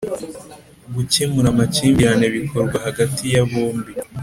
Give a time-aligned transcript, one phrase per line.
[0.95, 3.91] gukemura amakimbirane bikorwa hagati ya bombi